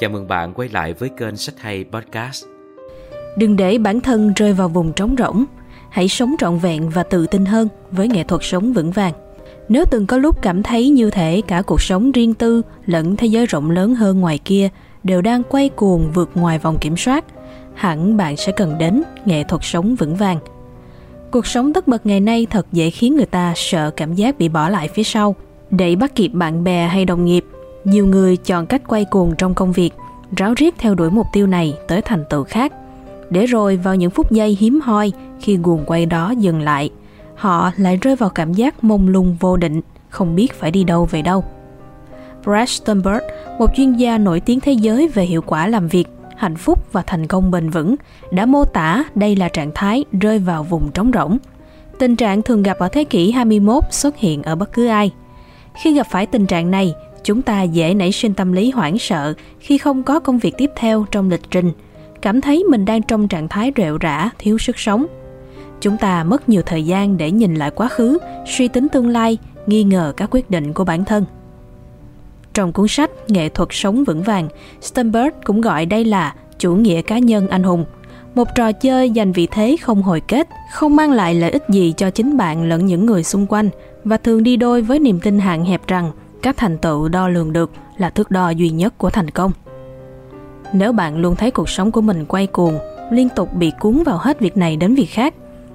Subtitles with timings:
[0.00, 2.44] Chào mừng bạn quay lại với kênh Sách Hay Podcast.
[3.36, 5.44] Đừng để bản thân rơi vào vùng trống rỗng.
[5.90, 9.12] Hãy sống trọn vẹn và tự tin hơn với nghệ thuật sống vững vàng.
[9.68, 13.26] Nếu từng có lúc cảm thấy như thể cả cuộc sống riêng tư lẫn thế
[13.26, 14.68] giới rộng lớn hơn ngoài kia
[15.04, 17.24] đều đang quay cuồng vượt ngoài vòng kiểm soát,
[17.74, 20.38] hẳn bạn sẽ cần đến nghệ thuật sống vững vàng.
[21.30, 24.48] Cuộc sống tất bật ngày nay thật dễ khiến người ta sợ cảm giác bị
[24.48, 25.34] bỏ lại phía sau.
[25.70, 27.44] Để bắt kịp bạn bè hay đồng nghiệp,
[27.84, 29.90] nhiều người chọn cách quay cuồng trong công việc,
[30.36, 32.72] ráo riết theo đuổi mục tiêu này tới thành tựu khác.
[33.30, 36.90] Để rồi vào những phút giây hiếm hoi khi guồng quay đó dừng lại,
[37.34, 41.04] họ lại rơi vào cảm giác mông lung vô định, không biết phải đi đâu
[41.04, 41.44] về đâu.
[42.44, 43.22] Brad Sternberg,
[43.58, 47.02] một chuyên gia nổi tiếng thế giới về hiệu quả làm việc, hạnh phúc và
[47.06, 47.94] thành công bền vững,
[48.30, 51.38] đã mô tả đây là trạng thái rơi vào vùng trống rỗng.
[51.98, 55.12] Tình trạng thường gặp ở thế kỷ 21 xuất hiện ở bất cứ ai.
[55.82, 59.34] Khi gặp phải tình trạng này, chúng ta dễ nảy sinh tâm lý hoảng sợ
[59.58, 61.72] khi không có công việc tiếp theo trong lịch trình,
[62.22, 65.06] cảm thấy mình đang trong trạng thái rệu rã, thiếu sức sống.
[65.80, 69.38] Chúng ta mất nhiều thời gian để nhìn lại quá khứ, suy tính tương lai,
[69.66, 71.24] nghi ngờ các quyết định của bản thân.
[72.54, 74.48] Trong cuốn sách Nghệ thuật sống vững vàng,
[74.80, 77.84] Sternberg cũng gọi đây là chủ nghĩa cá nhân anh hùng,
[78.34, 81.94] một trò chơi giành vị thế không hồi kết, không mang lại lợi ích gì
[81.96, 83.70] cho chính bạn lẫn những người xung quanh
[84.04, 87.52] và thường đi đôi với niềm tin hạn hẹp rằng các thành tựu đo lường
[87.52, 89.52] được là thước đo duy nhất của thành công.
[90.72, 92.78] Nếu bạn luôn thấy cuộc sống của mình quay cuồng,
[93.10, 95.34] liên tục bị cuốn vào hết việc này đến việc khác,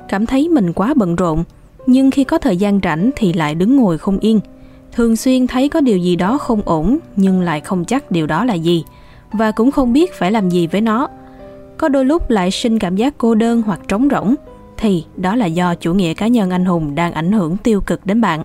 [0.09, 1.43] cảm thấy mình quá bận rộn,
[1.86, 4.39] nhưng khi có thời gian rảnh thì lại đứng ngồi không yên–
[4.95, 8.45] thường xuyên thấy có điều gì đó không ổn nhưng lại không chắc điều đó
[8.45, 8.83] là gì
[9.31, 11.08] và cũng không biết phải làm gì với nó.
[11.77, 14.36] Có đôi lúc lại sinh cảm giác cô đơn hoặc trống rỗng
[14.77, 18.05] thì đó là do chủ nghĩa cá nhân anh hùng đang ảnh hưởng tiêu cực
[18.05, 18.43] đến bạn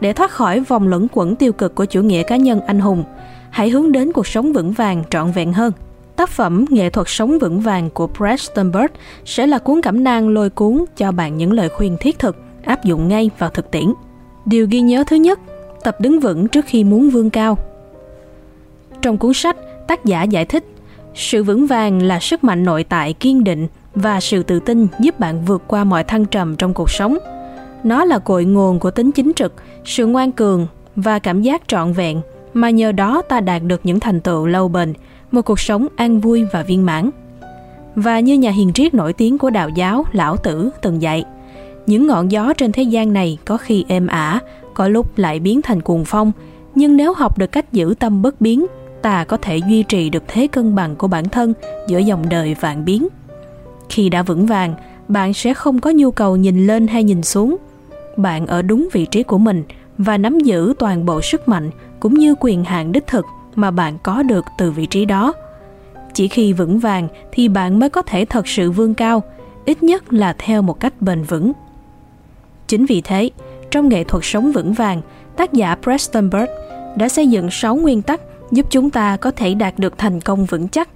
[0.00, 3.04] để thoát khỏi vòng luẩn quẩn tiêu cực của chủ nghĩa cá nhân anh hùng
[3.50, 5.72] hãy hướng đến cuộc sống vững vàng trọn vẹn hơn
[6.16, 8.92] tác phẩm nghệ thuật sống vững vàng của Prestonberg
[9.24, 12.84] sẽ là cuốn cẩm nang lôi cuốn cho bạn những lời khuyên thiết thực áp
[12.84, 13.92] dụng ngay vào thực tiễn
[14.46, 15.40] điều ghi nhớ thứ nhất
[15.86, 17.58] tập đứng vững trước khi muốn vươn cao.
[19.02, 19.56] Trong cuốn sách,
[19.86, 20.64] tác giả giải thích,
[21.14, 25.20] sự vững vàng là sức mạnh nội tại kiên định và sự tự tin giúp
[25.20, 27.18] bạn vượt qua mọi thăng trầm trong cuộc sống.
[27.86, 29.52] Nó là cội nguồn của tính chính trực,
[29.84, 30.66] sự ngoan cường
[30.96, 32.20] và cảm giác trọn vẹn
[32.54, 34.92] mà nhờ đó ta đạt được những thành tựu lâu bền,
[35.30, 37.10] một cuộc sống an vui và viên mãn.
[37.94, 41.24] Và như nhà hiền triết nổi tiếng của đạo giáo Lão Tử từng dạy,
[41.86, 44.40] những ngọn gió trên thế gian này có khi êm ả
[44.74, 46.32] có lúc lại biến thành cuồng phong
[46.74, 48.66] nhưng nếu học được cách giữ tâm bất biến
[49.02, 51.52] ta có thể duy trì được thế cân bằng của bản thân
[51.88, 53.08] giữa dòng đời vạn biến
[53.88, 54.74] khi đã vững vàng
[55.08, 57.56] bạn sẽ không có nhu cầu nhìn lên hay nhìn xuống
[58.16, 59.64] bạn ở đúng vị trí của mình
[59.98, 63.98] và nắm giữ toàn bộ sức mạnh cũng như quyền hạn đích thực mà bạn
[64.02, 65.32] có được từ vị trí đó
[66.14, 69.22] chỉ khi vững vàng thì bạn mới có thể thật sự vươn cao
[69.64, 71.52] ít nhất là theo một cách bền vững
[72.66, 73.30] chính vì thế
[73.70, 75.00] trong nghệ thuật sống vững vàng,
[75.36, 76.50] tác giả Preston Bird
[76.96, 80.44] đã xây dựng 6 nguyên tắc giúp chúng ta có thể đạt được thành công
[80.44, 80.88] vững chắc.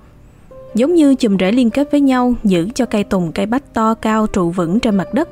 [0.74, 3.94] Giống như chùm rễ liên kết với nhau giữ cho cây tùng cây bách to
[3.94, 5.28] cao trụ vững trên mặt đất.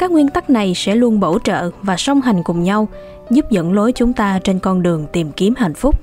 [0.00, 2.88] Các nguyên tắc này sẽ luôn bổ trợ và song hành cùng nhau,
[3.30, 6.00] giúp dẫn lối chúng ta trên con đường tìm kiếm hạnh phúc.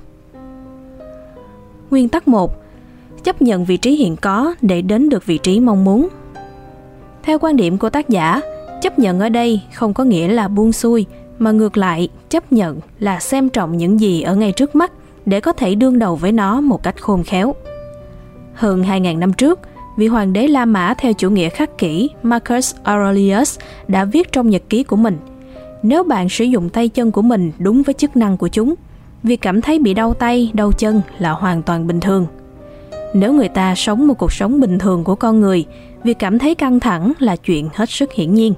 [1.90, 2.52] Nguyên tắc 1.
[3.24, 6.08] Chấp nhận vị trí hiện có để đến được vị trí mong muốn.
[7.22, 8.40] Theo quan điểm của tác giả,
[8.82, 11.06] chấp nhận ở đây không có nghĩa là buông xuôi
[11.38, 14.92] mà ngược lại chấp nhận là xem trọng những gì ở ngay trước mắt
[15.26, 17.54] để có thể đương đầu với nó một cách khôn khéo
[18.54, 19.60] hơn 2.000 năm trước
[19.98, 24.50] vị hoàng đế La Mã theo chủ nghĩa khắc kỷ Marcus Aurelius đã viết trong
[24.50, 25.18] nhật ký của mình
[25.82, 28.74] nếu bạn sử dụng tay chân của mình đúng với chức năng của chúng
[29.22, 32.26] việc cảm thấy bị đau tay đau chân là hoàn toàn bình thường
[33.14, 35.64] nếu người ta sống một cuộc sống bình thường của con người
[36.04, 38.54] việc cảm thấy căng thẳng là chuyện hết sức hiển nhiên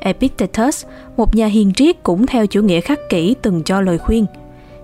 [0.00, 0.86] Epictetus,
[1.16, 4.26] một nhà hiền triết cũng theo chủ nghĩa khắc kỷ từng cho lời khuyên.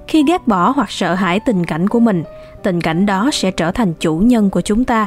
[0.08, 2.24] Khi ghét bỏ hoặc sợ hãi tình cảnh của mình,
[2.62, 5.06] tình cảnh đó sẽ trở thành chủ nhân của chúng ta.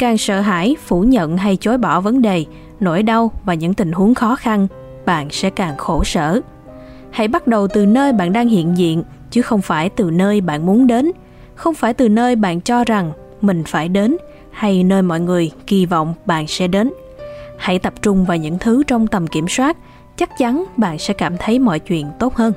[0.00, 2.44] Càng sợ hãi, phủ nhận hay chối bỏ vấn đề,
[2.80, 4.66] nỗi đau và những tình huống khó khăn,
[5.06, 6.40] bạn sẽ càng khổ sở.
[7.10, 10.66] Hãy bắt đầu từ nơi bạn đang hiện diện, chứ không phải từ nơi bạn
[10.66, 11.10] muốn đến,
[11.54, 14.16] không phải từ nơi bạn cho rằng mình phải đến
[14.50, 16.92] hay nơi mọi người kỳ vọng bạn sẽ đến.
[17.56, 19.76] Hãy tập trung vào những thứ trong tầm kiểm soát
[20.16, 22.52] chắc chắn bạn sẽ cảm thấy mọi chuyện tốt hơn.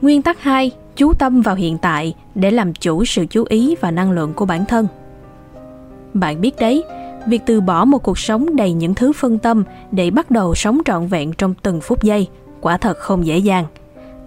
[0.00, 3.90] Nguyên tắc 2 chú tâm vào hiện tại để làm chủ sự chú ý và
[3.90, 4.86] năng lượng của bản thân
[6.14, 6.84] bạn biết đấy
[7.26, 10.80] việc từ bỏ một cuộc sống đầy những thứ phân tâm để bắt đầu sống
[10.84, 12.28] trọn vẹn trong từng phút giây
[12.60, 13.66] quả thật không dễ dàng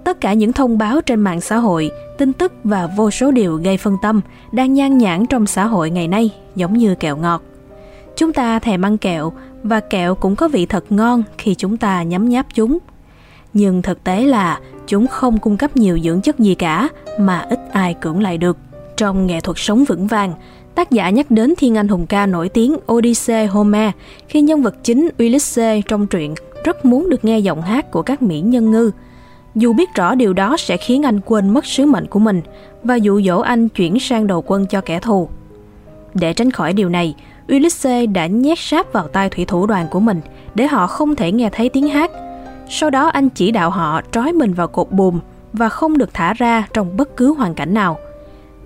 [0.06, 3.56] tất cả những thông báo trên mạng xã hội, tin tức và vô số điều
[3.56, 4.22] gây phân tâm
[4.52, 7.42] đang nhan nhản trong xã hội ngày nay giống như kẹo ngọt.
[8.16, 9.34] Chúng ta thèm ăn kẹo
[9.64, 12.78] và kẹo cũng có vị thật ngon khi chúng ta nhấm nháp chúng.
[13.56, 17.60] Nhưng thực tế là chúng không cung cấp nhiều dưỡng chất gì cả mà ít
[17.72, 18.58] ai cưỡng lại được.
[18.98, 20.34] Trong nghệ thuật sống vững vàng,
[20.76, 23.92] tác giả nhắc đến thiên anh hùng ca nổi tiếng Odyssey Homer
[24.28, 28.22] khi nhân vật chính Ulysses trong truyện rất muốn được nghe giọng hát của các
[28.22, 28.92] mỹ nhân ngư.
[29.56, 32.42] Dù biết rõ điều đó sẽ khiến anh quên mất sứ mệnh của mình
[32.84, 35.30] và dụ dỗ anh chuyển sang đầu quân cho kẻ thù.
[36.14, 37.16] Để tránh khỏi điều này,
[37.56, 40.22] Ulysses đã nhét sáp vào tai thủy thủ đoàn của mình
[40.56, 42.12] để họ không thể nghe thấy tiếng hát.
[42.70, 45.20] Sau đó anh chỉ đạo họ trói mình vào cột buồm
[45.54, 47.98] và không được thả ra trong bất cứ hoàn cảnh nào.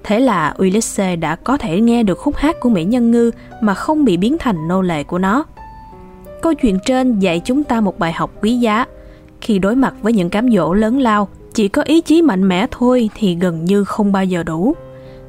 [0.04, 3.32] Thế là Ulysses đã có thể nghe được khúc hát của Mỹ Nhân Ngư
[3.62, 5.46] mà không bị biến thành nô lệ của nó.
[6.42, 8.86] Câu chuyện trên dạy chúng ta một bài học quý giá.
[9.42, 12.68] Khi đối mặt với những cám dỗ lớn lao, chỉ có ý chí mạnh mẽ
[12.72, 14.76] thôi thì gần như không bao giờ đủ.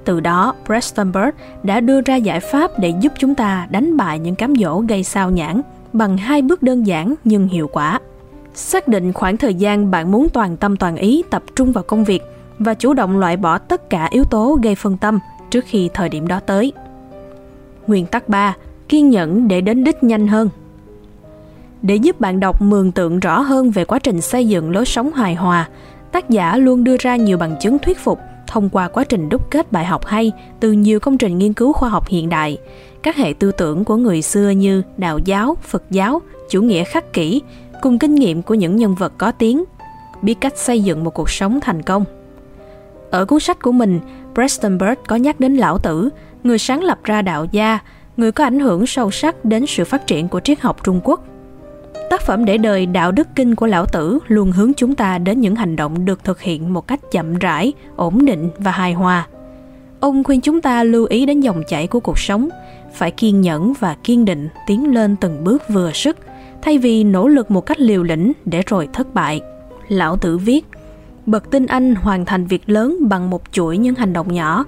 [0.04, 1.30] Từ đó, Prestonberg
[1.62, 5.04] đã đưa ra giải pháp để giúp chúng ta đánh bại những cám dỗ gây
[5.04, 5.60] sao nhãn
[5.92, 8.00] bằng hai bước đơn giản nhưng hiệu quả.
[8.54, 12.04] Xác định khoảng thời gian bạn muốn toàn tâm toàn ý tập trung vào công
[12.04, 12.22] việc
[12.58, 15.18] và chủ động loại bỏ tất cả yếu tố gây phân tâm
[15.50, 16.72] trước khi thời điểm đó tới.
[17.86, 18.56] Nguyên tắc 3.
[18.88, 20.48] Kiên nhẫn để đến đích nhanh hơn.
[21.82, 25.12] Để giúp bạn đọc mường tượng rõ hơn về quá trình xây dựng lối sống
[25.12, 25.68] hài hòa,
[26.12, 29.50] tác giả luôn đưa ra nhiều bằng chứng thuyết phục thông qua quá trình đúc
[29.50, 32.58] kết bài học hay từ nhiều công trình nghiên cứu khoa học hiện đại,
[33.02, 37.12] các hệ tư tưởng của người xưa như đạo giáo, Phật giáo, chủ nghĩa khắc
[37.12, 37.42] kỷ,
[37.80, 39.64] cùng kinh nghiệm của những nhân vật có tiếng,
[40.22, 42.04] biết cách xây dựng một cuộc sống thành công.
[43.10, 44.00] Ở cuốn sách của mình,
[44.34, 46.08] Preston Bird có nhắc đến Lão Tử,
[46.44, 47.78] người sáng lập ra đạo gia,
[48.16, 51.24] người có ảnh hưởng sâu sắc đến sự phát triển của triết học Trung Quốc.
[52.10, 55.40] Tác phẩm để đời đạo đức kinh của Lão Tử luôn hướng chúng ta đến
[55.40, 59.26] những hành động được thực hiện một cách chậm rãi, ổn định và hài hòa.
[60.00, 62.48] Ông khuyên chúng ta lưu ý đến dòng chảy của cuộc sống,
[62.94, 66.16] phải kiên nhẫn và kiên định tiến lên từng bước vừa sức,
[66.62, 69.40] thay vì nỗ lực một cách liều lĩnh để rồi thất bại.
[69.88, 70.66] Lão Tử viết,
[71.26, 74.64] bậc tinh anh hoàn thành việc lớn bằng một chuỗi những hành động nhỏ.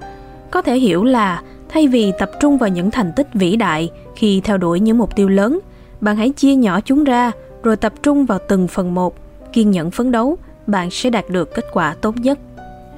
[0.51, 4.41] Có thể hiểu là thay vì tập trung vào những thành tích vĩ đại khi
[4.45, 5.59] theo đuổi những mục tiêu lớn,
[6.01, 9.15] bạn hãy chia nhỏ chúng ra rồi tập trung vào từng phần một,
[9.53, 12.39] kiên nhẫn phấn đấu, bạn sẽ đạt được kết quả tốt nhất.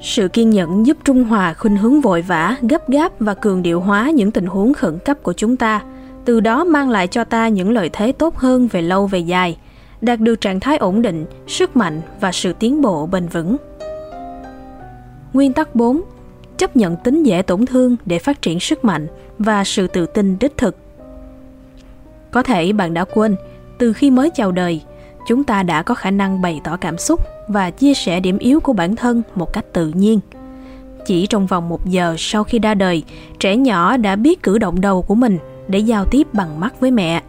[0.00, 3.80] Sự kiên nhẫn giúp trung hòa khuynh hướng vội vã, gấp gáp và cường điệu
[3.80, 5.82] hóa những tình huống khẩn cấp của chúng ta,
[6.24, 9.56] từ đó mang lại cho ta những lợi thế tốt hơn về lâu về dài,
[10.00, 13.56] đạt được trạng thái ổn định, sức mạnh và sự tiến bộ bền vững.
[15.32, 16.00] Nguyên tắc 4.
[16.56, 19.06] Chấp nhận tính dễ tổn thương để phát triển sức mạnh
[19.38, 20.76] và sự tự tin đích thực.
[22.30, 23.36] Có thể bạn đã quên,
[23.78, 24.82] từ khi mới chào đời,
[25.28, 28.60] chúng ta đã có khả năng bày tỏ cảm xúc và chia sẻ điểm yếu
[28.60, 30.20] của bản thân một cách tự nhiên.
[31.06, 33.02] Chỉ trong vòng một giờ sau khi ra đời,
[33.38, 35.38] trẻ nhỏ đã biết cử động đầu của mình
[35.68, 37.22] để giao tiếp bằng mắt với mẹ.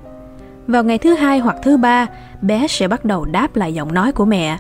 [0.68, 2.08] Vào ngày thứ hai hoặc thứ ba,
[2.42, 4.58] bé sẽ bắt đầu đáp lại giọng nói của mẹ.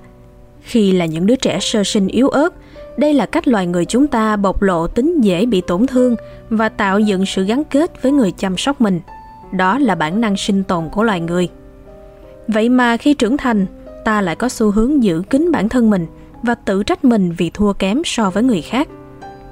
[0.61, 2.53] Khi là những đứa trẻ sơ sinh yếu ớt,
[2.97, 6.15] đây là cách loài người chúng ta bộc lộ tính dễ bị tổn thương
[6.49, 9.01] và tạo dựng sự gắn kết với người chăm sóc mình.
[9.51, 11.49] Đó là bản năng sinh tồn của loài người.
[12.47, 13.65] Vậy mà khi trưởng thành,
[14.03, 16.05] ta lại có xu hướng giữ kín bản thân mình
[16.43, 18.87] và tự trách mình vì thua kém so với người khác.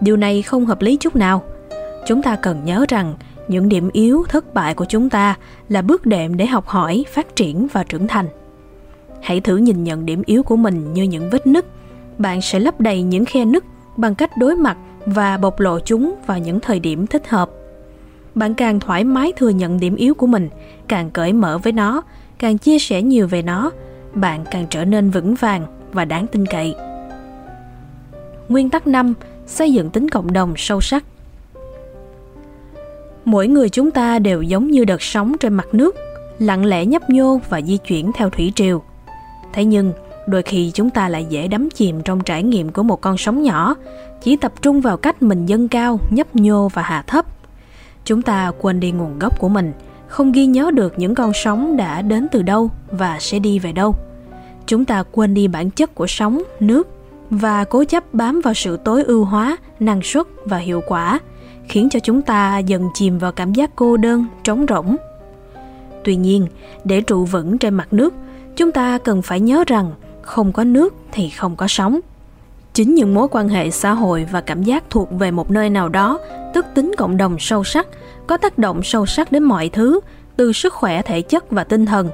[0.01, 1.43] Điều này không hợp lý chút nào.
[2.07, 3.13] Chúng ta cần nhớ rằng
[3.47, 5.37] những điểm yếu, thất bại của chúng ta
[5.69, 8.27] là bước đệm để học hỏi, phát triển và trưởng thành.
[9.21, 11.65] Hãy thử nhìn nhận điểm yếu của mình như những vết nứt.
[12.17, 13.63] Bạn sẽ lấp đầy những khe nứt
[13.97, 17.49] bằng cách đối mặt và bộc lộ chúng vào những thời điểm thích hợp.
[18.35, 20.49] Bạn càng thoải mái thừa nhận điểm yếu của mình,
[20.87, 22.01] càng cởi mở với nó,
[22.39, 23.71] càng chia sẻ nhiều về nó,
[24.13, 26.75] bạn càng trở nên vững vàng và đáng tin cậy.
[28.49, 29.13] Nguyên tắc 5
[29.45, 31.03] xây dựng tính cộng đồng sâu sắc
[33.25, 35.95] mỗi người chúng ta đều giống như đợt sóng trên mặt nước,
[36.39, 38.83] lặng lẽ nhấp nhô và di chuyển theo thủy triều.
[39.53, 39.93] Thế nhưng,
[40.27, 43.41] đôi khi chúng ta lại dễ đắm chìm trong trải nghiệm của một con sóng
[43.41, 43.75] nhỏ,
[44.21, 47.25] chỉ tập trung vào cách mình dâng cao, nhấp nhô và hạ thấp.
[48.05, 49.71] Chúng ta quên đi nguồn gốc của mình,
[50.07, 53.71] không ghi nhớ được những con sóng đã đến từ đâu và sẽ đi về
[53.71, 53.95] đâu.
[54.65, 56.87] Chúng ta quên đi bản chất của sóng, nước
[57.29, 61.19] và cố chấp bám vào sự tối ưu hóa, năng suất và hiệu quả
[61.67, 64.95] khiến cho chúng ta dần chìm vào cảm giác cô đơn, trống rỗng.
[66.03, 66.47] Tuy nhiên,
[66.83, 68.13] để trụ vững trên mặt nước,
[68.55, 69.91] chúng ta cần phải nhớ rằng
[70.21, 71.99] không có nước thì không có sóng.
[72.73, 75.89] Chính những mối quan hệ xã hội và cảm giác thuộc về một nơi nào
[75.89, 76.19] đó,
[76.53, 77.87] tức tính cộng đồng sâu sắc,
[78.27, 79.99] có tác động sâu sắc đến mọi thứ,
[80.35, 82.09] từ sức khỏe thể chất và tinh thần,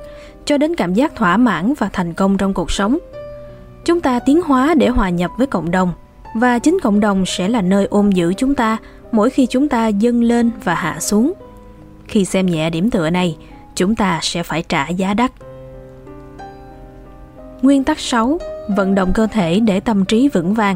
[0.45, 2.97] cho đến cảm giác thỏa mãn và thành công trong cuộc sống.
[3.85, 5.93] Chúng ta tiến hóa để hòa nhập với cộng đồng
[6.35, 8.77] và chính cộng đồng sẽ là nơi ôm giữ chúng ta
[9.11, 11.33] mỗi khi chúng ta dâng lên và hạ xuống.
[12.07, 13.37] Khi xem nhẹ điểm tựa này,
[13.75, 15.31] chúng ta sẽ phải trả giá đắt.
[17.61, 18.39] Nguyên tắc 6.
[18.77, 20.75] Vận động cơ thể để tâm trí vững vàng.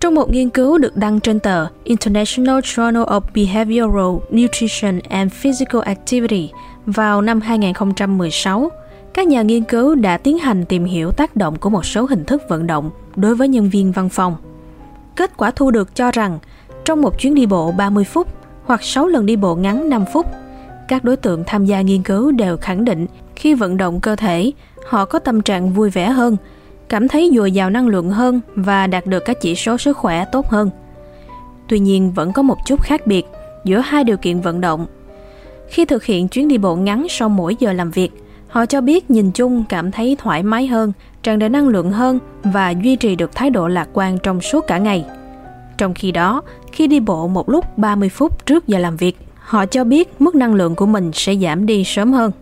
[0.00, 5.82] Trong một nghiên cứu được đăng trên tờ International Journal of Behavioral Nutrition and Physical
[5.82, 6.50] Activity
[6.86, 8.70] vào năm 2016,
[9.14, 12.24] các nhà nghiên cứu đã tiến hành tìm hiểu tác động của một số hình
[12.24, 14.36] thức vận động đối với nhân viên văn phòng.
[15.16, 16.38] Kết quả thu được cho rằng
[16.84, 18.26] trong một chuyến đi bộ 30 phút
[18.64, 20.26] hoặc 6 lần đi bộ ngắn 5 phút,
[20.88, 24.52] các đối tượng tham gia nghiên cứu đều khẳng định khi vận động cơ thể,
[24.86, 26.36] họ có tâm trạng vui vẻ hơn,
[26.88, 30.24] cảm thấy dồi dào năng lượng hơn và đạt được các chỉ số sức khỏe
[30.24, 30.70] tốt hơn.
[31.68, 33.26] Tuy nhiên vẫn có một chút khác biệt
[33.64, 34.86] giữa hai điều kiện vận động.
[35.68, 38.10] Khi thực hiện chuyến đi bộ ngắn sau mỗi giờ làm việc,
[38.52, 40.92] họ cho biết nhìn chung cảm thấy thoải mái hơn,
[41.22, 44.66] tràn đầy năng lượng hơn và duy trì được thái độ lạc quan trong suốt
[44.66, 45.04] cả ngày.
[45.78, 46.42] Trong khi đó,
[46.72, 50.34] khi đi bộ một lúc 30 phút trước giờ làm việc, họ cho biết mức
[50.34, 52.32] năng lượng của mình sẽ giảm đi sớm hơn.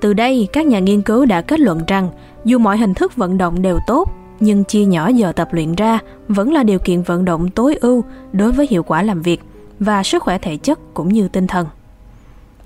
[0.00, 2.08] Từ đây, các nhà nghiên cứu đã kết luận rằng
[2.44, 5.98] dù mọi hình thức vận động đều tốt, nhưng chia nhỏ giờ tập luyện ra
[6.28, 9.40] vẫn là điều kiện vận động tối ưu đối với hiệu quả làm việc
[9.80, 11.66] và sức khỏe thể chất cũng như tinh thần.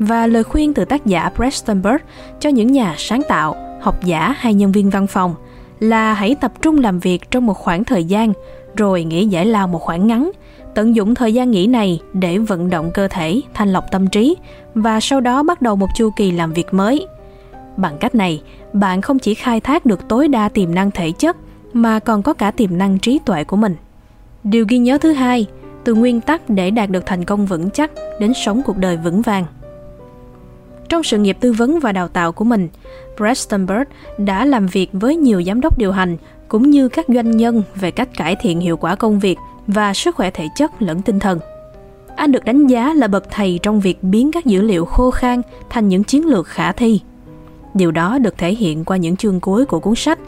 [0.05, 2.05] Và lời khuyên từ tác giả Preston Bird
[2.41, 5.35] cho những nhà sáng tạo, học giả hay nhân viên văn phòng
[5.81, 8.33] là hãy tập trung làm việc trong một khoảng thời gian
[8.77, 10.31] rồi nghỉ giải lao một khoảng ngắn
[10.75, 14.37] tận dụng thời gian nghỉ này để vận động cơ thể thanh lọc tâm trí
[14.75, 17.07] và sau đó bắt đầu một chu kỳ làm việc mới.
[17.77, 18.43] Bằng cách này
[18.73, 21.37] bạn không chỉ khai thác được tối đa tiềm năng thể chất
[21.73, 23.77] mà còn có cả tiềm năng trí tuệ của mình.
[24.45, 25.47] Điều ghi nhớ thứ hai
[25.85, 27.91] từ nguyên tắc để đạt được thành công vững chắc
[28.21, 29.45] đến sống cuộc đời vững vàng
[30.93, 32.69] trong sự nghiệp tư vấn và đào tạo của mình,
[33.17, 36.17] Preston Bird đã làm việc với nhiều giám đốc điều hành
[36.49, 40.15] cũng như các doanh nhân về cách cải thiện hiệu quả công việc và sức
[40.17, 41.39] khỏe thể chất lẫn tinh thần.
[42.17, 45.43] Anh được đánh giá là bậc thầy trong việc biến các dữ liệu khô khan
[45.71, 47.01] thành những chiến lược khả thi.
[47.75, 50.19] Điều đó được thể hiện qua những chương cuối của cuốn sách.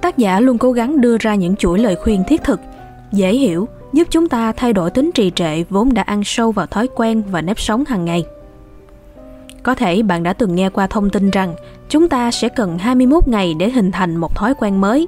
[0.00, 2.60] Tác giả luôn cố gắng đưa ra những chuỗi lời khuyên thiết thực,
[3.12, 6.66] dễ hiểu, giúp chúng ta thay đổi tính trì trệ vốn đã ăn sâu vào
[6.66, 8.24] thói quen và nếp sống hàng ngày.
[9.62, 11.54] Có thể bạn đã từng nghe qua thông tin rằng
[11.88, 15.06] chúng ta sẽ cần 21 ngày để hình thành một thói quen mới.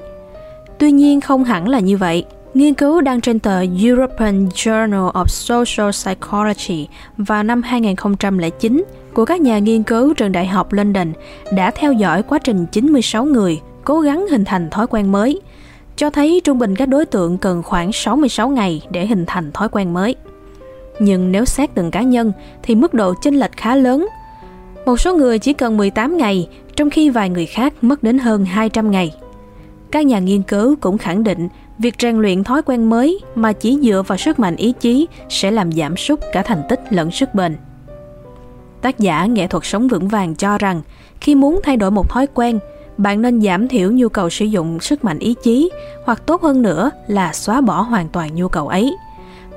[0.78, 2.25] Tuy nhiên không hẳn là như vậy.
[2.54, 9.40] Nghiên cứu đăng trên tờ European Journal of Social Psychology vào năm 2009 của các
[9.40, 11.12] nhà nghiên cứu trường Đại học London
[11.52, 15.40] đã theo dõi quá trình 96 người cố gắng hình thành thói quen mới,
[15.97, 19.69] cho thấy trung bình các đối tượng cần khoảng 66 ngày để hình thành thói
[19.69, 20.16] quen mới.
[20.99, 24.07] Nhưng nếu xét từng cá nhân thì mức độ chênh lệch khá lớn.
[24.90, 28.44] Một số người chỉ cần 18 ngày, trong khi vài người khác mất đến hơn
[28.44, 29.14] 200 ngày.
[29.90, 33.78] Các nhà nghiên cứu cũng khẳng định việc rèn luyện thói quen mới mà chỉ
[33.82, 37.35] dựa vào sức mạnh ý chí sẽ làm giảm sút cả thành tích lẫn sức
[37.35, 37.56] bền.
[38.82, 40.82] Tác giả nghệ thuật sống vững vàng cho rằng
[41.20, 42.59] khi muốn thay đổi một thói quen,
[42.99, 45.70] bạn nên giảm thiểu nhu cầu sử dụng sức mạnh ý chí
[46.04, 48.97] hoặc tốt hơn nữa là xóa bỏ hoàn toàn nhu cầu ấy.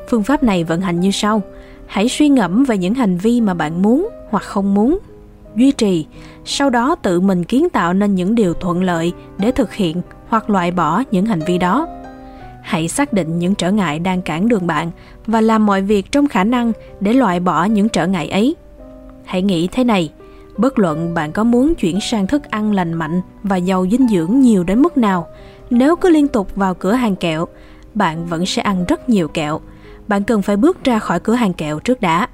[0.10, 1.42] Phương pháp này vận hành như sau:
[1.88, 5.00] hãy suy ngẫm về những hành vi mà bạn muốn hoặc không muốn
[5.56, 6.06] duy trì,
[6.46, 10.50] sau đó tự mình kiến tạo nên những điều thuận lợi để thực hiện hoặc
[10.50, 11.88] loại bỏ những hành vi đó.
[12.62, 14.92] Hãy xác định những trở ngại đang cản đường bạn
[15.28, 18.56] và làm mọi việc trong khả năng để loại bỏ những trở ngại ấy.
[19.26, 20.12] Hãy nghĩ thế này,
[20.58, 24.40] bất luận bạn có muốn chuyển sang thức ăn lành mạnh và giàu dinh dưỡng
[24.40, 25.28] nhiều đến mức nào,
[25.70, 27.46] nếu cứ liên tục vào cửa hàng kẹo,
[27.94, 29.60] bạn vẫn sẽ ăn rất nhiều kẹo.
[30.08, 32.28] Bạn cần phải bước ra khỏi cửa hàng kẹo trước đã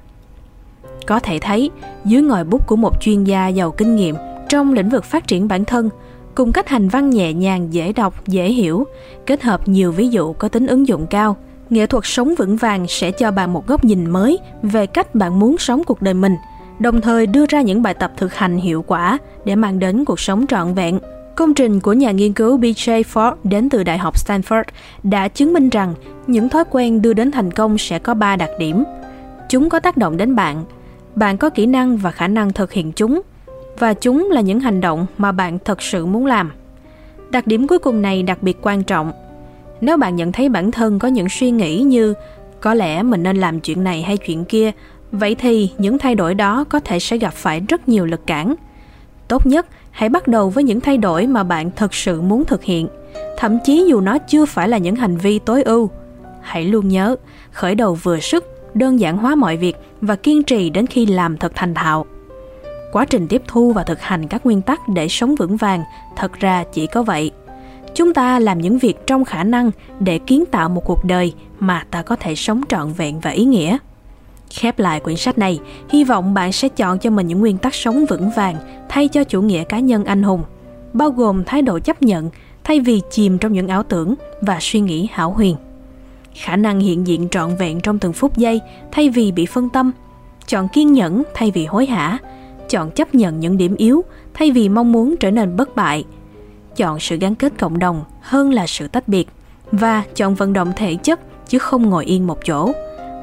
[1.10, 1.70] có thể thấy
[2.04, 4.14] dưới ngòi bút của một chuyên gia giàu kinh nghiệm
[4.48, 5.88] trong lĩnh vực phát triển bản thân
[6.34, 8.86] cùng cách hành văn nhẹ nhàng dễ đọc dễ hiểu
[9.26, 11.36] kết hợp nhiều ví dụ có tính ứng dụng cao
[11.70, 15.38] nghệ thuật sống vững vàng sẽ cho bạn một góc nhìn mới về cách bạn
[15.38, 16.36] muốn sống cuộc đời mình
[16.78, 20.20] đồng thời đưa ra những bài tập thực hành hiệu quả để mang đến cuộc
[20.20, 20.98] sống trọn vẹn
[21.36, 24.64] Công trình của nhà nghiên cứu BJ Ford đến từ Đại học Stanford
[25.02, 25.94] đã chứng minh rằng
[26.26, 28.84] những thói quen đưa đến thành công sẽ có 3 đặc điểm.
[29.48, 30.64] Chúng có tác động đến bạn,
[31.14, 33.22] bạn có kỹ năng và khả năng thực hiện chúng,
[33.78, 36.52] và chúng là những hành động mà bạn thật sự muốn làm.
[37.30, 39.12] Đặc điểm cuối cùng này đặc biệt quan trọng.
[39.80, 42.14] Nếu bạn nhận thấy bản thân có những suy nghĩ như,
[42.60, 44.70] có lẽ mình nên làm chuyện này hay chuyện kia,
[45.12, 48.54] vậy thì những thay đổi đó có thể sẽ gặp phải rất nhiều lực cản.
[49.28, 52.62] Tốt nhất, hãy bắt đầu với những thay đổi mà bạn thật sự muốn thực
[52.62, 52.88] hiện.
[53.36, 55.90] Thậm chí dù nó chưa phải là những hành vi tối ưu,
[56.40, 57.16] hãy luôn nhớ,
[57.52, 61.36] khởi đầu vừa sức đơn giản hóa mọi việc và kiên trì đến khi làm
[61.36, 62.06] thật thành thạo.
[62.92, 65.82] Quá trình tiếp thu và thực hành các nguyên tắc để sống vững vàng,
[66.16, 67.30] thật ra chỉ có vậy.
[67.94, 71.84] Chúng ta làm những việc trong khả năng để kiến tạo một cuộc đời mà
[71.90, 73.78] ta có thể sống trọn vẹn và ý nghĩa.
[74.50, 77.74] Khép lại quyển sách này, hy vọng bạn sẽ chọn cho mình những nguyên tắc
[77.74, 78.56] sống vững vàng
[78.88, 80.42] thay cho chủ nghĩa cá nhân anh hùng,
[80.92, 82.30] bao gồm thái độ chấp nhận
[82.64, 85.56] thay vì chìm trong những ảo tưởng và suy nghĩ hảo huyền
[86.34, 88.60] khả năng hiện diện trọn vẹn trong từng phút giây
[88.92, 89.92] thay vì bị phân tâm.
[90.46, 92.18] Chọn kiên nhẫn thay vì hối hả.
[92.68, 96.04] Chọn chấp nhận những điểm yếu thay vì mong muốn trở nên bất bại.
[96.76, 99.28] Chọn sự gắn kết cộng đồng hơn là sự tách biệt.
[99.72, 102.72] Và chọn vận động thể chất chứ không ngồi yên một chỗ.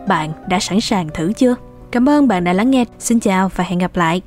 [0.07, 1.55] Bạn đã sẵn sàng thử chưa?
[1.91, 2.85] Cảm ơn bạn đã lắng nghe.
[2.99, 4.21] Xin chào và hẹn gặp lại.